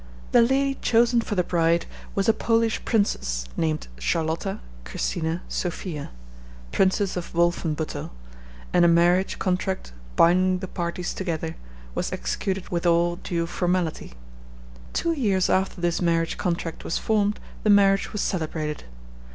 [0.31, 6.09] The lady chosen for the bride was a Polish princess, named Charlotta Christina Sophia,
[6.71, 8.09] Princess of Wolfenbuttel,
[8.73, 11.55] and a marriage contract, binding the parties to each other,
[11.93, 14.13] was executed with all due formality.
[14.91, 18.85] Two years after this marriage contract was formed the marriage was celebrated.